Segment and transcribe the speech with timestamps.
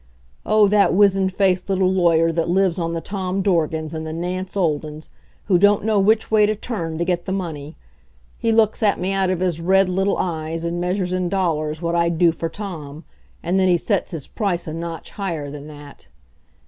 [0.47, 4.55] Oh, that wizen faced little lawyer that lives on the Tom Dorgans and the Nance
[4.57, 5.09] Oldens,
[5.45, 7.75] who don't know which way to turn to get the money!
[8.39, 11.93] He looks at me out of his red little eyes and measures in dollars what
[11.93, 13.03] I'd do for Tom.
[13.43, 16.07] And then he sets his price a notch higher than that.